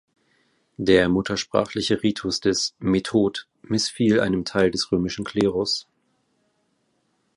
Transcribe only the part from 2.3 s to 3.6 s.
des Method